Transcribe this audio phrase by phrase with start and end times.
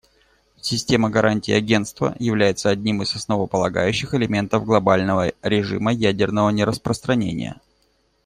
[0.59, 7.61] Система гарантий Агентства является одним из основополагающих элементов глобального режима ядерного нераспространения.